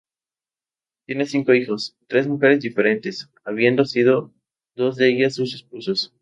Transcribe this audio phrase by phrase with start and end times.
[1.05, 4.33] Tiene cinco hijos, de tres mujeres diferentes, habiendo sido
[4.75, 6.11] dos de ellas sus esposas.